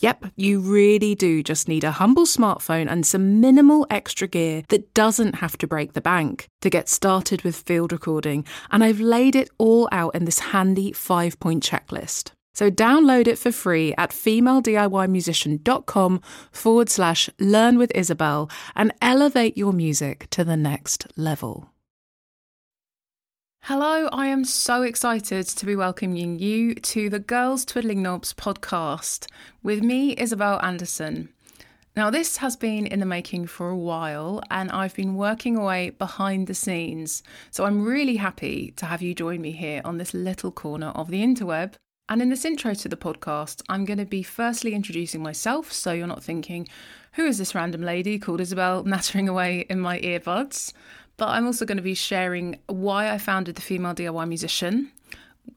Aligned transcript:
Yep, 0.00 0.26
you 0.34 0.58
really 0.60 1.14
do 1.14 1.42
just 1.42 1.68
need 1.68 1.84
a 1.84 1.90
humble 1.90 2.24
smartphone 2.24 2.90
and 2.90 3.04
some 3.04 3.38
minimal 3.40 3.86
extra 3.90 4.26
gear 4.26 4.62
that 4.68 4.94
doesn't 4.94 5.34
have 5.36 5.58
to 5.58 5.66
break 5.66 5.92
the 5.92 6.00
bank 6.00 6.46
to 6.62 6.70
get 6.70 6.88
started 6.88 7.42
with 7.42 7.54
field 7.54 7.92
recording. 7.92 8.46
And 8.70 8.82
I've 8.82 9.00
laid 9.00 9.36
it 9.36 9.50
all 9.58 9.90
out 9.92 10.14
in 10.14 10.24
this 10.24 10.38
handy 10.38 10.92
five 10.92 11.38
point 11.38 11.62
checklist. 11.62 12.30
So 12.54 12.70
download 12.70 13.26
it 13.26 13.38
for 13.38 13.52
free 13.52 13.92
at 13.98 14.08
femalediymusician.com 14.10 16.20
forward 16.50 16.88
slash 16.88 17.28
learn 17.38 17.76
with 17.76 17.92
Isobel 17.94 18.50
and 18.74 18.94
elevate 19.02 19.58
your 19.58 19.74
music 19.74 20.28
to 20.30 20.44
the 20.44 20.56
next 20.56 21.08
level. 21.16 21.68
Hello, 23.64 24.08
I 24.10 24.26
am 24.26 24.44
so 24.44 24.82
excited 24.82 25.46
to 25.46 25.66
be 25.66 25.76
welcoming 25.76 26.38
you 26.38 26.74
to 26.76 27.10
the 27.10 27.18
Girls 27.18 27.66
Twiddling 27.66 28.02
Knobs 28.02 28.32
podcast 28.32 29.26
with 29.62 29.82
me, 29.82 30.16
Isobel 30.16 30.62
Anderson. 30.64 31.28
Now, 31.94 32.08
this 32.08 32.38
has 32.38 32.56
been 32.56 32.86
in 32.86 33.00
the 33.00 33.06
making 33.06 33.48
for 33.48 33.68
a 33.68 33.76
while, 33.76 34.42
and 34.50 34.70
I've 34.70 34.94
been 34.94 35.14
working 35.14 35.56
away 35.56 35.90
behind 35.90 36.46
the 36.46 36.54
scenes. 36.54 37.22
So 37.50 37.64
I'm 37.64 37.84
really 37.84 38.16
happy 38.16 38.72
to 38.76 38.86
have 38.86 39.02
you 39.02 39.14
join 39.14 39.42
me 39.42 39.52
here 39.52 39.82
on 39.84 39.98
this 39.98 40.14
little 40.14 40.50
corner 40.50 40.88
of 40.88 41.10
the 41.10 41.22
interweb 41.22 41.74
and 42.10 42.20
in 42.20 42.28
this 42.28 42.44
intro 42.44 42.74
to 42.74 42.88
the 42.88 42.96
podcast, 42.96 43.62
I'm 43.68 43.84
going 43.84 44.00
to 44.00 44.04
be 44.04 44.24
firstly 44.24 44.74
introducing 44.74 45.22
myself 45.22 45.70
so 45.70 45.92
you're 45.92 46.08
not 46.08 46.24
thinking, 46.24 46.66
who 47.12 47.24
is 47.24 47.38
this 47.38 47.54
random 47.54 47.82
lady 47.82 48.18
called 48.18 48.40
Isobel 48.40 48.84
nattering 48.84 49.28
away 49.28 49.60
in 49.70 49.78
my 49.78 50.00
earbuds? 50.00 50.72
But 51.20 51.28
I'm 51.28 51.44
also 51.44 51.66
going 51.66 51.76
to 51.76 51.82
be 51.82 51.92
sharing 51.92 52.58
why 52.66 53.10
I 53.10 53.18
founded 53.18 53.54
the 53.54 53.60
Female 53.60 53.94
DIY 53.94 54.26
Musician, 54.26 54.90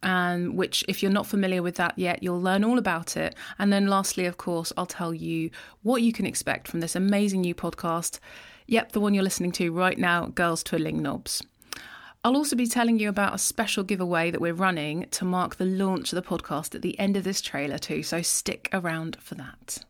and 0.03 0.57
which, 0.57 0.83
if 0.89 1.01
you're 1.01 1.09
not 1.09 1.25
familiar 1.25 1.63
with 1.63 1.77
that 1.77 1.97
yet, 1.97 2.21
you'll 2.21 2.41
learn 2.41 2.65
all 2.65 2.77
about 2.77 3.15
it. 3.15 3.33
And 3.59 3.71
then, 3.71 3.87
lastly, 3.87 4.25
of 4.25 4.35
course, 4.35 4.73
I'll 4.75 4.85
tell 4.85 5.13
you 5.13 5.51
what 5.81 6.01
you 6.01 6.11
can 6.11 6.25
expect 6.25 6.67
from 6.67 6.81
this 6.81 6.97
amazing 6.97 7.39
new 7.39 7.55
podcast. 7.55 8.19
Yep, 8.67 8.91
the 8.91 8.99
one 8.99 9.13
you're 9.13 9.23
listening 9.23 9.53
to 9.53 9.71
right 9.71 9.97
now, 9.97 10.25
Girls 10.25 10.63
Twiddling 10.63 11.01
Knobs. 11.01 11.41
I'll 12.25 12.35
also 12.35 12.57
be 12.57 12.67
telling 12.67 12.99
you 12.99 13.07
about 13.07 13.33
a 13.33 13.37
special 13.37 13.85
giveaway 13.85 14.31
that 14.31 14.41
we're 14.41 14.53
running 14.53 15.07
to 15.11 15.23
mark 15.23 15.55
the 15.55 15.63
launch 15.63 16.11
of 16.11 16.21
the 16.21 16.29
podcast 16.29 16.75
at 16.75 16.81
the 16.81 16.99
end 16.99 17.15
of 17.15 17.23
this 17.23 17.39
trailer, 17.39 17.77
too, 17.77 18.03
so 18.03 18.21
stick 18.21 18.67
around 18.73 19.15
for 19.21 19.35
that. 19.35 19.85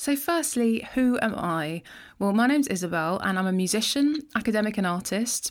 So, 0.00 0.14
firstly, 0.14 0.86
who 0.94 1.18
am 1.20 1.34
I? 1.34 1.82
Well, 2.20 2.32
my 2.32 2.46
name's 2.46 2.68
Isobel, 2.68 3.18
and 3.20 3.36
I'm 3.36 3.48
a 3.48 3.52
musician, 3.52 4.28
academic, 4.36 4.78
and 4.78 4.86
artist. 4.86 5.50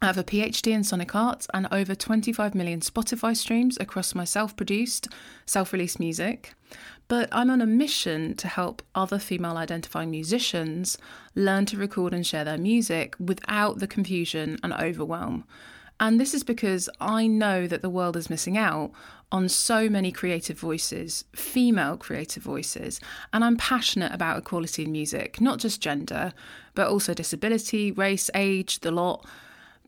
I 0.00 0.06
have 0.06 0.16
a 0.16 0.22
PhD 0.22 0.70
in 0.70 0.84
sonic 0.84 1.16
arts 1.16 1.48
and 1.52 1.66
over 1.72 1.96
25 1.96 2.54
million 2.54 2.78
Spotify 2.78 3.36
streams 3.36 3.76
across 3.80 4.14
my 4.14 4.22
self 4.22 4.54
produced, 4.54 5.08
self 5.46 5.72
released 5.72 5.98
music. 5.98 6.54
But 7.08 7.28
I'm 7.32 7.50
on 7.50 7.60
a 7.60 7.66
mission 7.66 8.36
to 8.36 8.46
help 8.46 8.82
other 8.94 9.18
female 9.18 9.56
identifying 9.56 10.12
musicians 10.12 10.96
learn 11.34 11.66
to 11.66 11.76
record 11.76 12.14
and 12.14 12.24
share 12.24 12.44
their 12.44 12.58
music 12.58 13.16
without 13.18 13.80
the 13.80 13.88
confusion 13.88 14.60
and 14.62 14.72
overwhelm. 14.72 15.42
And 15.98 16.20
this 16.20 16.34
is 16.34 16.44
because 16.44 16.88
I 17.00 17.26
know 17.26 17.66
that 17.66 17.82
the 17.82 17.90
world 17.90 18.16
is 18.16 18.30
missing 18.30 18.56
out 18.56 18.92
on 19.32 19.48
so 19.48 19.88
many 19.88 20.12
creative 20.12 20.58
voices, 20.58 21.24
female 21.34 21.96
creative 21.96 22.42
voices, 22.42 23.00
and 23.32 23.42
I'm 23.42 23.56
passionate 23.56 24.12
about 24.12 24.38
equality 24.38 24.84
in 24.84 24.92
music, 24.92 25.40
not 25.40 25.58
just 25.58 25.80
gender, 25.80 26.32
but 26.74 26.88
also 26.88 27.14
disability, 27.14 27.90
race, 27.90 28.30
age, 28.34 28.80
the 28.80 28.90
lot. 28.90 29.26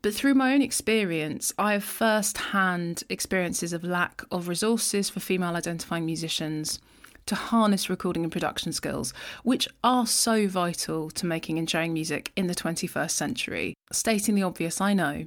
But 0.01 0.15
through 0.15 0.35
my 0.35 0.55
own 0.55 0.63
experience, 0.63 1.53
I 1.59 1.75
have 1.75 1.85
first 1.85 2.39
hand 2.39 3.05
experiences 3.09 3.73
of 3.73 3.85
lack 3.85 4.23
of 4.31 4.49
resources 4.49 5.11
for 5.11 5.21
female 5.21 5.55
identifying 5.57 6.07
musicians 6.07 6.81
to 7.27 7.35
harness 7.35 7.89
recording 7.89 8.23
and 8.23 8.33
production 8.33 8.73
skills, 8.73 9.15
which 9.45 9.69
are 9.83 10.07
so 10.07 10.47
vital 10.47 11.11
to 11.11 11.27
making 11.27 11.59
and 11.59 11.69
sharing 11.69 11.93
music 11.93 12.33
in 12.37 12.47
the 12.47 12.55
21st 12.55 13.11
century. 13.11 13.75
Stating 13.93 14.35
the 14.35 14.43
obvious, 14.43 14.81
I 14.81 14.95
know. 14.95 15.25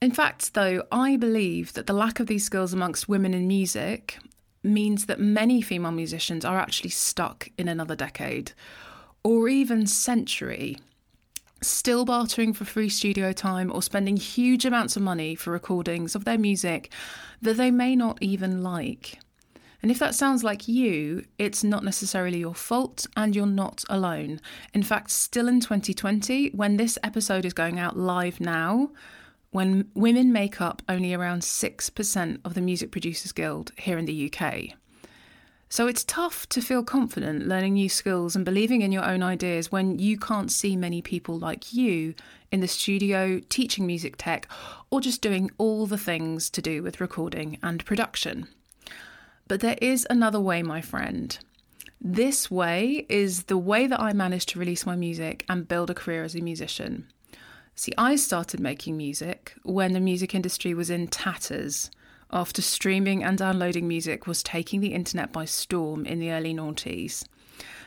In 0.00 0.12
fact, 0.12 0.54
though, 0.54 0.84
I 0.92 1.16
believe 1.16 1.72
that 1.72 1.86
the 1.86 1.92
lack 1.92 2.20
of 2.20 2.28
these 2.28 2.44
skills 2.44 2.72
amongst 2.72 3.08
women 3.08 3.34
in 3.34 3.48
music 3.48 4.18
means 4.62 5.06
that 5.06 5.18
many 5.20 5.60
female 5.60 5.92
musicians 5.92 6.44
are 6.44 6.58
actually 6.58 6.90
stuck 6.90 7.48
in 7.58 7.68
another 7.68 7.96
decade 7.96 8.52
or 9.24 9.48
even 9.48 9.86
century 9.86 10.76
still 11.60 12.04
bartering 12.04 12.52
for 12.52 12.64
free 12.64 12.88
studio 12.88 13.32
time 13.32 13.72
or 13.72 13.82
spending 13.82 14.16
huge 14.16 14.64
amounts 14.64 14.96
of 14.96 15.02
money 15.02 15.34
for 15.34 15.50
recordings 15.50 16.14
of 16.14 16.24
their 16.24 16.38
music 16.38 16.92
that 17.42 17.56
they 17.56 17.70
may 17.70 17.96
not 17.96 18.18
even 18.20 18.62
like. 18.62 19.18
And 19.82 19.90
if 19.90 19.98
that 20.00 20.14
sounds 20.14 20.42
like 20.42 20.66
you, 20.66 21.24
it's 21.38 21.62
not 21.62 21.84
necessarily 21.84 22.38
your 22.38 22.54
fault 22.54 23.06
and 23.16 23.34
you're 23.34 23.46
not 23.46 23.84
alone. 23.88 24.40
In 24.74 24.82
fact, 24.82 25.10
still 25.10 25.46
in 25.48 25.60
2020, 25.60 26.50
when 26.50 26.76
this 26.76 26.98
episode 27.04 27.44
is 27.44 27.52
going 27.52 27.78
out 27.78 27.96
live 27.96 28.40
now, 28.40 28.90
when 29.50 29.90
women 29.94 30.32
make 30.32 30.60
up 30.60 30.82
only 30.88 31.14
around 31.14 31.42
6% 31.42 32.40
of 32.44 32.54
the 32.54 32.60
Music 32.60 32.90
Producers 32.90 33.32
Guild 33.32 33.72
here 33.76 33.98
in 33.98 34.04
the 34.04 34.32
UK. 34.32 34.76
So 35.70 35.86
it's 35.86 36.04
tough 36.04 36.48
to 36.50 36.62
feel 36.62 36.82
confident 36.82 37.46
learning 37.46 37.74
new 37.74 37.90
skills 37.90 38.34
and 38.34 38.44
believing 38.44 38.80
in 38.80 38.92
your 38.92 39.04
own 39.04 39.22
ideas 39.22 39.70
when 39.70 39.98
you 39.98 40.18
can't 40.18 40.50
see 40.50 40.76
many 40.76 41.02
people 41.02 41.38
like 41.38 41.74
you 41.74 42.14
in 42.50 42.60
the 42.60 42.68
studio, 42.68 43.40
teaching 43.50 43.86
music 43.86 44.16
tech, 44.16 44.48
or 44.90 45.02
just 45.02 45.20
doing 45.20 45.50
all 45.58 45.86
the 45.86 45.98
things 45.98 46.48
to 46.50 46.62
do 46.62 46.82
with 46.82 47.02
recording 47.02 47.58
and 47.62 47.84
production. 47.84 48.48
But 49.46 49.60
there 49.60 49.76
is 49.82 50.06
another 50.08 50.40
way, 50.40 50.62
my 50.62 50.80
friend. 50.80 51.38
This 52.00 52.50
way 52.50 53.04
is 53.08 53.44
the 53.44 53.58
way 53.58 53.86
that 53.86 54.00
I 54.00 54.12
managed 54.14 54.50
to 54.50 54.58
release 54.58 54.86
my 54.86 54.96
music 54.96 55.44
and 55.48 55.68
build 55.68 55.90
a 55.90 55.94
career 55.94 56.22
as 56.22 56.34
a 56.34 56.40
musician. 56.40 57.08
See, 57.78 57.92
I 57.96 58.16
started 58.16 58.58
making 58.58 58.96
music 58.96 59.54
when 59.62 59.92
the 59.92 60.00
music 60.00 60.34
industry 60.34 60.74
was 60.74 60.90
in 60.90 61.06
tatters 61.06 61.92
after 62.32 62.60
streaming 62.60 63.22
and 63.22 63.38
downloading 63.38 63.86
music 63.86 64.26
was 64.26 64.42
taking 64.42 64.80
the 64.80 64.94
internet 64.94 65.30
by 65.30 65.44
storm 65.44 66.04
in 66.04 66.18
the 66.18 66.32
early 66.32 66.52
noughties. 66.52 67.24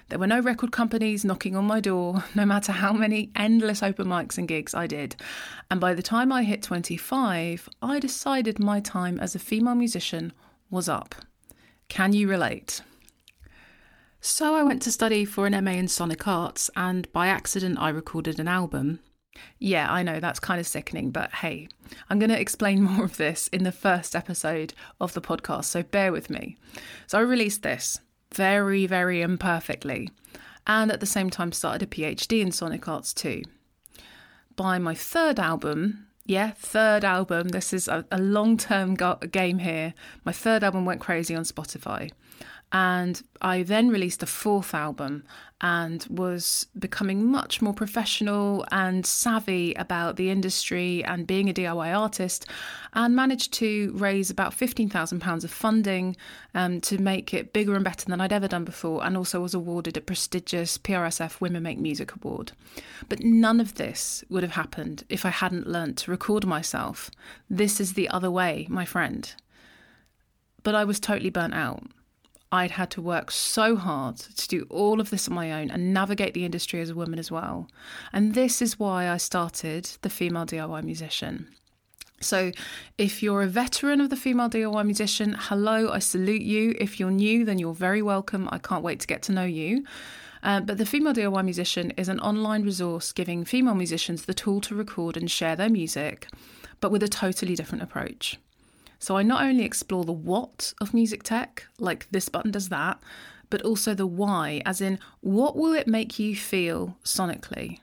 There 0.08 0.18
were 0.18 0.28
no 0.28 0.40
record 0.40 0.72
companies 0.72 1.26
knocking 1.26 1.58
on 1.58 1.66
my 1.66 1.82
door, 1.82 2.24
no 2.36 2.46
matter 2.46 2.72
how 2.72 2.94
many 2.94 3.32
endless 3.36 3.84
open 3.84 4.08
mics 4.08 4.38
and 4.38 4.48
gigs 4.48 4.74
I 4.74 4.88
did. 4.88 5.18
And 5.70 5.82
by 5.82 5.94
the 5.94 6.02
time 6.02 6.32
I 6.32 6.44
hit 6.44 6.64
25, 6.64 7.68
I 7.82 8.00
decided 8.00 8.60
my 8.60 8.80
time 8.80 9.20
as 9.20 9.36
a 9.36 9.40
female 9.40 9.76
musician 9.76 10.32
was 10.70 10.88
up. 10.88 11.16
Can 11.90 12.14
you 12.14 12.30
relate? 12.30 12.82
So 14.22 14.56
I 14.56 14.64
went 14.64 14.84
to 14.84 14.92
study 14.92 15.26
for 15.26 15.48
an 15.48 15.66
MA 15.66 15.72
in 15.72 15.90
Sonic 15.90 16.26
Arts, 16.30 16.70
and 16.78 17.12
by 17.12 17.28
accident, 17.28 17.78
I 17.78 17.90
recorded 17.90 18.40
an 18.40 18.48
album. 18.48 19.02
Yeah, 19.60 19.92
I 19.92 20.04
know 20.04 20.20
that's 20.20 20.40
kind 20.40 20.60
of 20.60 20.68
sickening, 20.68 21.12
but 21.12 21.32
hey, 21.32 21.68
I'm 22.10 22.20
going 22.20 22.30
to 22.30 22.40
explain 22.40 22.82
more 22.84 23.06
of 23.06 23.18
this 23.18 23.48
in 23.48 23.64
the 23.64 23.72
first 23.72 24.16
episode 24.16 24.74
of 25.00 25.14
the 25.14 25.22
podcast, 25.22 25.66
so 25.66 25.84
bear 25.84 26.12
with 26.12 26.30
me. 26.30 26.58
So 27.08 27.18
I 27.18 27.22
released 27.22 27.64
this 27.64 28.00
very, 28.34 28.86
very 28.86 29.22
imperfectly, 29.22 30.10
and 30.68 30.92
at 30.92 31.00
the 31.00 31.06
same 31.06 31.30
time 31.30 31.52
started 31.52 31.84
a 31.84 31.88
PhD 31.88 32.42
in 32.42 32.52
Sonic 32.52 32.88
Arts 32.88 33.14
too. 33.14 33.44
By 34.56 34.78
my 34.78 34.94
third 34.94 35.40
album, 35.40 36.08
yeah, 36.26 36.52
third 36.52 37.04
album, 37.04 37.50
this 37.50 37.74
is 37.74 37.88
a, 37.88 38.06
a 38.12 38.20
long 38.20 38.58
term 38.58 38.96
go- 38.96 39.16
game 39.16 39.60
here. 39.60 39.94
My 40.24 40.32
third 40.32 40.64
album 40.64 40.86
went 40.86 41.02
crazy 41.02 41.36
on 41.36 41.44
Spotify. 41.44 42.12
And 42.72 43.22
I 43.42 43.64
then 43.64 43.90
released 43.90 44.24
a 44.24 44.26
fourth 44.26 44.74
album 44.74 45.24
and 45.62 46.08
was 46.10 46.68
becoming 46.80 47.30
much 47.30 47.62
more 47.62 47.74
professional 47.74 48.66
and 48.72 49.06
savvy 49.06 49.74
about 49.76 50.16
the 50.16 50.30
industry 50.30 51.04
and 51.04 51.28
being 51.28 51.50
a 51.50 51.54
DIY 51.54 51.96
artist, 51.96 52.48
and 52.94 53.16
managed 53.16 53.54
to 53.54 53.92
raise 53.94 54.30
about 54.30 54.58
£15,000 54.58 55.44
of 55.44 55.52
funding 55.52 56.16
um, 56.56 56.82
to 56.82 56.98
make 56.98 57.34
it 57.34 57.54
bigger 57.54 57.76
and 57.76 57.84
better 57.84 58.06
than 58.06 58.20
I'd 58.20 58.34
ever 58.34 58.48
done 58.48 58.66
before, 58.66 59.06
and 59.06 59.16
also 59.16 59.40
was 59.40 59.54
awarded 59.54 59.98
a 59.98 60.02
prestigious 60.02 60.78
PRSF 60.80 61.40
Women 61.42 61.64
Make 61.64 61.80
Music 61.80 62.12
Award. 62.16 62.54
But 63.08 63.24
none 63.24 63.60
of 63.60 63.76
this 63.76 64.24
would 64.30 64.44
have 64.44 64.54
happened 64.54 65.04
if 65.10 65.26
I 65.26 65.30
hadn't 65.30 65.68
learnt 65.68 65.98
to 66.00 66.12
record 66.12 66.46
myself. 66.48 67.12
This 67.50 67.80
is 67.80 67.94
the 67.94 68.10
other 68.10 68.32
way, 68.32 68.66
my 68.70 68.86
friend. 68.86 69.32
But 70.64 70.74
I 70.74 70.86
was 70.86 71.00
totally 71.00 71.30
burnt 71.30 71.54
out. 71.54 71.84
I'd 72.52 72.72
had 72.72 72.92
to 72.92 73.02
work 73.02 73.32
so 73.32 73.78
hard 73.78 74.18
to 74.18 74.48
do 74.48 74.68
all 74.70 75.00
of 75.00 75.10
this 75.10 75.28
on 75.28 75.34
my 75.34 75.52
own 75.54 75.72
and 75.72 75.94
navigate 75.94 76.34
the 76.34 76.44
industry 76.44 76.82
as 76.82 76.90
a 76.90 76.96
woman 76.96 77.18
as 77.18 77.32
well. 77.32 77.68
And 78.12 78.34
this 78.34 78.62
is 78.62 78.78
why 78.78 79.10
I 79.10 79.18
started 79.18 79.90
the 80.02 80.10
Female 80.10 80.46
DIY 80.46 80.84
Musician. 80.84 81.48
So, 82.20 82.52
if 82.98 83.24
you're 83.24 83.42
a 83.42 83.48
veteran 83.48 84.00
of 84.00 84.10
the 84.10 84.16
Female 84.16 84.50
DIY 84.50 84.86
Musician, 84.86 85.36
hello, 85.40 85.90
I 85.90 86.00
salute 86.00 86.42
you. 86.44 86.76
If 86.78 87.00
you're 87.00 87.10
new, 87.10 87.46
then 87.46 87.58
you're 87.58 87.74
very 87.74 88.02
welcome. 88.02 88.48
I 88.52 88.60
can't 88.60 88.84
wait 88.84 89.00
to 89.00 89.08
get 89.08 89.24
to 89.24 89.32
know 89.32 89.46
you. 89.46 89.86
Uh, 90.44 90.60
but 90.60 90.78
the 90.78 90.86
Female 90.86 91.14
DIY 91.14 91.44
Musician 91.44 91.92
is 91.92 92.10
an 92.10 92.20
online 92.20 92.64
resource 92.64 93.12
giving 93.12 93.46
female 93.46 93.76
musicians 93.76 94.26
the 94.26 94.34
tool 94.34 94.60
to 94.62 94.76
record 94.76 95.16
and 95.16 95.32
share 95.32 95.56
their 95.56 95.70
music, 95.70 96.28
but 96.80 96.92
with 96.92 97.04
a 97.04 97.08
totally 97.08 97.56
different 97.56 97.84
approach. 97.84 98.38
So 99.02 99.18
I 99.18 99.24
not 99.24 99.42
only 99.42 99.64
explore 99.64 100.06
the 100.06 100.12
what 100.12 100.76
of 100.80 100.94
music 100.94 101.24
tech, 101.24 101.66
like 101.80 102.08
this 102.12 102.30
button 102.30 102.52
does 102.52 102.70
that, 102.70 103.02
but 103.50 103.64
also 103.64 103.96
the 103.96 104.06
why, 104.06 104.62
as 104.64 104.80
in 104.80 105.00
what 105.22 105.56
will 105.56 105.74
it 105.74 105.88
make 105.88 106.20
you 106.20 106.36
feel 106.36 106.98
sonically? 107.04 107.80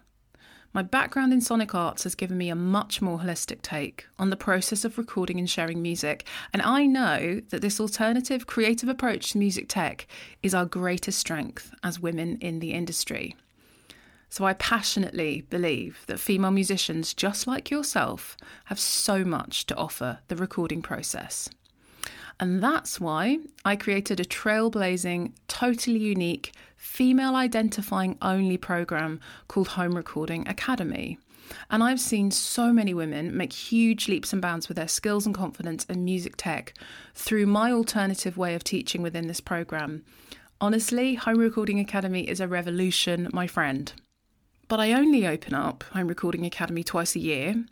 My 0.72 0.82
background 0.82 1.32
in 1.32 1.40
sonic 1.40 1.74
arts 1.74 2.04
has 2.04 2.14
given 2.14 2.38
me 2.38 2.50
a 2.50 2.54
much 2.54 3.02
more 3.02 3.18
holistic 3.18 3.62
take 3.62 4.06
on 4.16 4.30
the 4.30 4.36
process 4.36 4.84
of 4.84 4.96
recording 4.96 5.40
and 5.40 5.50
sharing 5.50 5.82
music, 5.82 6.24
and 6.52 6.62
I 6.62 6.86
know 6.86 7.40
that 7.48 7.62
this 7.62 7.80
alternative 7.80 8.46
creative 8.46 8.88
approach 8.88 9.32
to 9.32 9.38
music 9.38 9.64
tech 9.68 10.06
is 10.40 10.54
our 10.54 10.66
greatest 10.66 11.18
strength 11.18 11.72
as 11.82 11.98
women 11.98 12.38
in 12.40 12.60
the 12.60 12.72
industry. 12.72 13.34
So 14.30 14.44
I 14.44 14.52
passionately 14.54 15.42
believe 15.48 16.04
that 16.06 16.20
female 16.20 16.50
musicians, 16.50 17.14
just 17.14 17.46
like 17.46 17.70
yourself, 17.70 18.36
have 18.66 18.78
so 18.78 19.24
much 19.24 19.66
to 19.66 19.76
offer 19.76 20.18
the 20.28 20.36
recording 20.36 20.82
process. 20.82 21.48
And 22.40 22.62
that's 22.62 23.00
why 23.00 23.38
I 23.64 23.74
created 23.74 24.20
a 24.20 24.24
trailblazing, 24.24 25.32
totally 25.48 25.98
unique, 25.98 26.52
female 26.76 27.34
identifying 27.34 28.16
only 28.22 28.56
program 28.56 29.18
called 29.48 29.68
Home 29.68 29.96
Recording 29.96 30.46
Academy. 30.46 31.18
And 31.70 31.82
I've 31.82 31.98
seen 31.98 32.30
so 32.30 32.72
many 32.72 32.92
women 32.92 33.36
make 33.36 33.52
huge 33.52 34.06
leaps 34.06 34.32
and 34.32 34.42
bounds 34.42 34.68
with 34.68 34.76
their 34.76 34.86
skills 34.86 35.24
and 35.24 35.34
confidence 35.34 35.84
in 35.86 36.04
music 36.04 36.34
tech 36.36 36.74
through 37.14 37.46
my 37.46 37.72
alternative 37.72 38.36
way 38.36 38.54
of 38.54 38.62
teaching 38.62 39.02
within 39.02 39.26
this 39.26 39.40
program. 39.40 40.04
Honestly, 40.60 41.14
Home 41.14 41.38
Recording 41.38 41.80
Academy 41.80 42.28
is 42.28 42.40
a 42.40 42.46
revolution, 42.46 43.28
my 43.32 43.46
friend 43.46 43.92
but 44.68 44.80
I 44.80 44.92
only 44.92 45.26
open 45.26 45.54
up 45.54 45.82
Home 45.94 46.08
Recording 46.08 46.46
Academy 46.46 46.84
twice 46.84 47.16
a 47.16 47.20
year. 47.20 47.64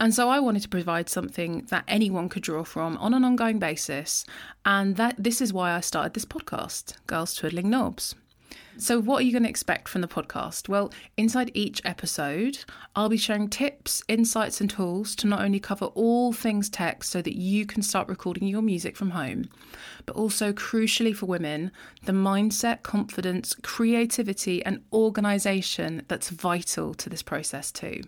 And 0.00 0.14
so 0.14 0.30
I 0.30 0.40
wanted 0.40 0.62
to 0.62 0.68
provide 0.68 1.10
something 1.10 1.66
that 1.68 1.84
anyone 1.86 2.30
could 2.30 2.42
draw 2.42 2.64
from 2.64 2.96
on 2.96 3.12
an 3.12 3.24
ongoing 3.24 3.58
basis. 3.58 4.24
And 4.64 4.96
that 4.96 5.16
this 5.18 5.40
is 5.42 5.52
why 5.52 5.72
I 5.72 5.80
started 5.80 6.14
this 6.14 6.24
podcast, 6.24 6.94
Girls 7.06 7.34
Twiddling 7.34 7.68
Knobs. 7.68 8.14
So, 8.80 8.98
what 8.98 9.18
are 9.18 9.24
you 9.24 9.32
going 9.32 9.42
to 9.42 9.48
expect 9.50 9.88
from 9.90 10.00
the 10.00 10.08
podcast? 10.08 10.66
Well, 10.66 10.90
inside 11.18 11.50
each 11.52 11.82
episode, 11.84 12.64
I'll 12.96 13.10
be 13.10 13.18
sharing 13.18 13.50
tips, 13.50 14.02
insights, 14.08 14.58
and 14.62 14.70
tools 14.70 15.14
to 15.16 15.26
not 15.26 15.42
only 15.42 15.60
cover 15.60 15.84
all 15.84 16.32
things 16.32 16.70
tech 16.70 17.04
so 17.04 17.20
that 17.20 17.36
you 17.36 17.66
can 17.66 17.82
start 17.82 18.08
recording 18.08 18.48
your 18.48 18.62
music 18.62 18.96
from 18.96 19.10
home, 19.10 19.50
but 20.06 20.16
also 20.16 20.54
crucially 20.54 21.14
for 21.14 21.26
women, 21.26 21.72
the 22.06 22.12
mindset, 22.12 22.82
confidence, 22.82 23.54
creativity, 23.62 24.64
and 24.64 24.82
organization 24.94 26.02
that's 26.08 26.30
vital 26.30 26.94
to 26.94 27.10
this 27.10 27.22
process, 27.22 27.70
too. 27.70 28.00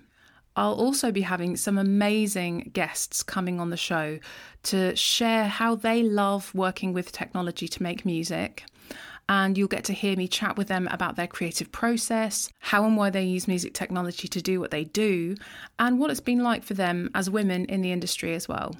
I'll 0.56 0.72
also 0.72 1.12
be 1.12 1.20
having 1.20 1.54
some 1.58 1.76
amazing 1.76 2.70
guests 2.72 3.22
coming 3.22 3.60
on 3.60 3.68
the 3.68 3.76
show 3.76 4.18
to 4.64 4.96
share 4.96 5.48
how 5.48 5.74
they 5.74 6.02
love 6.02 6.50
working 6.54 6.94
with 6.94 7.12
technology 7.12 7.68
to 7.68 7.82
make 7.82 8.06
music 8.06 8.64
and 9.28 9.56
you'll 9.56 9.68
get 9.68 9.84
to 9.84 9.92
hear 9.92 10.16
me 10.16 10.28
chat 10.28 10.56
with 10.56 10.68
them 10.68 10.88
about 10.90 11.16
their 11.16 11.26
creative 11.26 11.70
process, 11.72 12.50
how 12.58 12.84
and 12.84 12.96
why 12.96 13.10
they 13.10 13.24
use 13.24 13.48
music 13.48 13.74
technology 13.74 14.28
to 14.28 14.42
do 14.42 14.60
what 14.60 14.70
they 14.70 14.84
do, 14.84 15.34
and 15.78 15.98
what 15.98 16.10
it's 16.10 16.20
been 16.20 16.42
like 16.42 16.62
for 16.62 16.74
them 16.74 17.10
as 17.14 17.30
women 17.30 17.64
in 17.66 17.82
the 17.82 17.92
industry 17.92 18.34
as 18.34 18.48
well. 18.48 18.74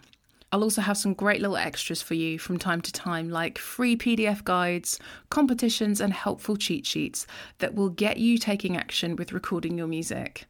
I'll 0.52 0.62
also 0.62 0.82
have 0.82 0.98
some 0.98 1.14
great 1.14 1.40
little 1.40 1.56
extras 1.56 2.02
for 2.02 2.12
you 2.12 2.38
from 2.38 2.58
time 2.58 2.82
to 2.82 2.92
time, 2.92 3.30
like 3.30 3.56
free 3.56 3.96
PDF 3.96 4.44
guides, 4.44 4.98
competitions, 5.30 5.98
and 5.98 6.12
helpful 6.12 6.56
cheat 6.56 6.84
sheets 6.84 7.26
that 7.58 7.74
will 7.74 7.88
get 7.88 8.18
you 8.18 8.36
taking 8.36 8.76
action 8.76 9.16
with 9.16 9.32
recording 9.32 9.78
your 9.78 9.86
music. 9.86 10.44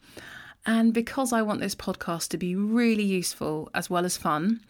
And 0.66 0.92
because 0.92 1.32
I 1.32 1.42
want 1.42 1.60
this 1.60 1.76
podcast 1.76 2.28
to 2.30 2.38
be 2.38 2.56
really 2.56 3.04
useful 3.04 3.70
as 3.74 3.88
well 3.88 4.04
as 4.04 4.16
fun, 4.16 4.60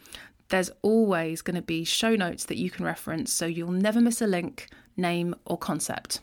there's 0.49 0.71
always 0.83 1.41
going 1.41 1.57
to 1.57 1.63
be 1.63 1.83
show 1.85 2.15
notes 2.15 2.45
that 2.45 2.59
you 2.59 2.69
can 2.69 2.85
reference 2.85 3.33
so 3.33 3.47
you'll 3.47 3.71
never 3.71 4.03
miss 4.03 4.21
a 4.21 4.27
link 4.27 4.69
name, 4.97 5.35
or 5.45 5.57
concept. 5.57 6.21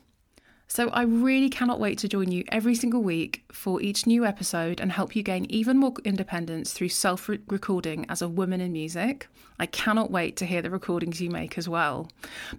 So 0.72 0.90
I 0.90 1.02
really 1.02 1.50
cannot 1.50 1.80
wait 1.80 1.98
to 2.00 2.08
join 2.08 2.32
you 2.32 2.44
every 2.50 2.76
single 2.76 3.02
week 3.02 3.44
for 3.52 3.82
each 3.82 4.06
new 4.06 4.24
episode 4.24 4.80
and 4.80 4.92
help 4.92 5.16
you 5.16 5.24
gain 5.24 5.48
even 5.50 5.80
more 5.80 5.94
independence 6.06 6.74
through 6.74 6.90
self 6.90 7.28
recording 7.28 8.06
as 8.08 8.22
a 8.22 8.30
woman 8.30 8.62
in 8.62 8.72
music. 8.72 9.28
I 9.60 9.66
cannot 9.66 10.12
wait 10.12 10.38
to 10.38 10.46
hear 10.46 10.62
the 10.62 10.70
recordings 10.70 11.20
you 11.20 11.32
make 11.32 11.58
as 11.58 11.68
well. 11.68 12.08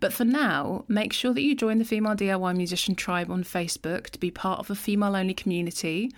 But 0.01 0.12
for 0.12 0.25
now, 0.25 0.85
make 0.89 1.12
sure 1.12 1.33
that 1.33 1.43
you 1.43 1.55
join 1.55 1.79
the 1.79 1.85
Female 1.85 2.17
DIY 2.17 2.57
Musician 2.57 2.97
Tribe 2.97 3.31
on 3.31 3.45
Facebook 3.45 4.11
to 4.11 4.19
be 4.19 4.33
part 4.33 4.59
of 4.59 4.71
a 4.71 4.75
female 4.75 5.15
only 5.15 5.33
community. 5.33 6.12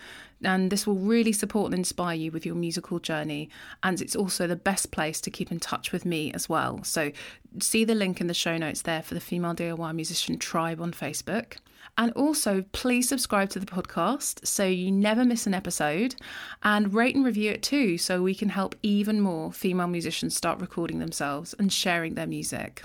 And 0.44 0.70
this 0.70 0.86
will 0.86 0.96
really 0.96 1.32
support 1.32 1.66
and 1.66 1.78
inspire 1.78 2.16
you 2.16 2.30
with 2.30 2.44
your 2.44 2.54
musical 2.54 2.98
journey. 2.98 3.48
And 3.82 4.00
it's 4.00 4.16
also 4.16 4.46
the 4.46 4.56
best 4.56 4.90
place 4.90 5.20
to 5.22 5.30
keep 5.30 5.52
in 5.52 5.60
touch 5.60 5.92
with 5.92 6.04
me 6.04 6.32
as 6.32 6.48
well. 6.48 6.82
So 6.84 7.12
see 7.60 7.84
the 7.84 7.94
link 7.94 8.20
in 8.20 8.26
the 8.26 8.34
show 8.34 8.56
notes 8.56 8.82
there 8.82 9.02
for 9.02 9.14
the 9.14 9.20
Female 9.20 9.54
DIY 9.54 9.94
Musician 9.94 10.38
Tribe 10.38 10.80
on 10.80 10.92
Facebook. 10.92 11.56
And 11.98 12.12
also, 12.12 12.64
please 12.72 13.08
subscribe 13.08 13.50
to 13.50 13.60
the 13.60 13.66
podcast 13.66 14.46
so 14.46 14.64
you 14.64 14.90
never 14.90 15.24
miss 15.24 15.46
an 15.46 15.52
episode 15.52 16.14
and 16.62 16.94
rate 16.94 17.14
and 17.14 17.24
review 17.24 17.50
it 17.50 17.62
too 17.62 17.98
so 17.98 18.22
we 18.22 18.34
can 18.34 18.48
help 18.48 18.74
even 18.82 19.20
more 19.20 19.52
female 19.52 19.88
musicians 19.88 20.34
start 20.34 20.60
recording 20.60 21.00
themselves 21.00 21.54
and 21.58 21.72
sharing 21.72 22.14
their 22.14 22.26
music. 22.26 22.82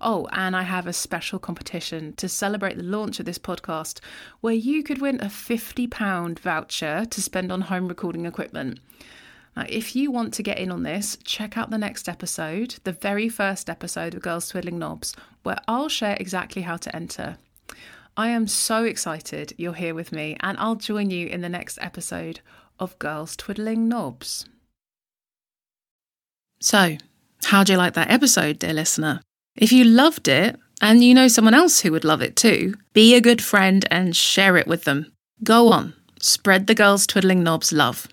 Oh, 0.00 0.28
and 0.32 0.56
I 0.56 0.62
have 0.62 0.86
a 0.86 0.92
special 0.92 1.38
competition 1.38 2.12
to 2.14 2.28
celebrate 2.28 2.76
the 2.76 2.82
launch 2.82 3.20
of 3.20 3.26
this 3.26 3.38
podcast 3.38 4.00
where 4.40 4.54
you 4.54 4.82
could 4.82 5.00
win 5.00 5.20
a 5.20 5.26
£50 5.26 6.38
voucher 6.38 7.04
to 7.04 7.22
spend 7.22 7.52
on 7.52 7.62
home 7.62 7.88
recording 7.88 8.26
equipment. 8.26 8.80
Now, 9.56 9.66
if 9.68 9.96
you 9.96 10.10
want 10.10 10.32
to 10.34 10.42
get 10.42 10.58
in 10.58 10.70
on 10.70 10.84
this, 10.84 11.18
check 11.24 11.56
out 11.56 11.70
the 11.70 11.78
next 11.78 12.08
episode, 12.08 12.76
the 12.84 12.92
very 12.92 13.28
first 13.28 13.68
episode 13.68 14.14
of 14.14 14.22
Girls 14.22 14.48
Twiddling 14.48 14.78
Knobs, 14.78 15.14
where 15.42 15.58
I'll 15.66 15.88
share 15.88 16.16
exactly 16.20 16.62
how 16.62 16.76
to 16.76 16.94
enter. 16.94 17.36
I 18.16 18.28
am 18.28 18.46
so 18.46 18.84
excited 18.84 19.54
you're 19.56 19.74
here 19.74 19.94
with 19.94 20.12
me, 20.12 20.36
and 20.40 20.56
I'll 20.58 20.76
join 20.76 21.10
you 21.10 21.26
in 21.26 21.40
the 21.40 21.48
next 21.48 21.78
episode 21.80 22.40
of 22.78 22.98
Girls 22.98 23.36
Twiddling 23.36 23.88
Knobs. 23.88 24.46
So, 26.60 26.98
how 27.44 27.64
do 27.64 27.72
you 27.72 27.78
like 27.78 27.94
that 27.94 28.10
episode, 28.10 28.58
dear 28.58 28.74
listener? 28.74 29.22
If 29.60 29.72
you 29.72 29.84
loved 29.84 30.26
it, 30.26 30.58
and 30.80 31.04
you 31.04 31.12
know 31.12 31.28
someone 31.28 31.52
else 31.52 31.80
who 31.80 31.92
would 31.92 32.02
love 32.02 32.22
it 32.22 32.34
too, 32.34 32.74
be 32.94 33.14
a 33.14 33.20
good 33.20 33.42
friend 33.42 33.84
and 33.90 34.16
share 34.16 34.56
it 34.56 34.66
with 34.66 34.84
them. 34.84 35.12
Go 35.44 35.68
on, 35.70 35.92
spread 36.18 36.66
the 36.66 36.74
Girls 36.74 37.06
Twiddling 37.06 37.42
Knobs 37.42 37.70
love. 37.70 38.08